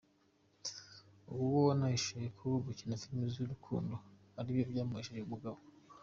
[1.31, 3.95] Uwoya yanahishuye ko gukina filime z’urukundo
[4.39, 5.59] ari byo ‘byamuhesheje umugabo’.